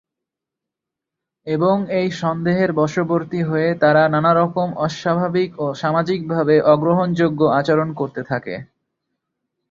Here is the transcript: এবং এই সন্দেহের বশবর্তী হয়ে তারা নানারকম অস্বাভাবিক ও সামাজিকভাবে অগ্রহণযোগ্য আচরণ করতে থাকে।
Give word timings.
এবং 1.47 1.75
এই 1.99 2.07
সন্দেহের 2.21 2.71
বশবর্তী 2.73 3.41
হয়ে 3.43 3.69
তারা 3.81 4.03
নানারকম 4.13 4.69
অস্বাভাবিক 4.85 5.51
ও 5.59 5.75
সামাজিকভাবে 5.75 6.55
অগ্রহণযোগ্য 6.73 7.41
আচরণ 7.59 7.89
করতে 7.93 8.21
থাকে। 8.23 8.55